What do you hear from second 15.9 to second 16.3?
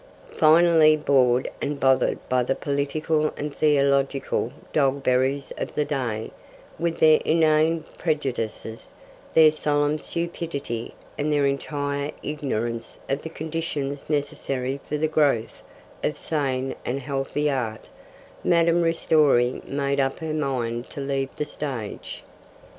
of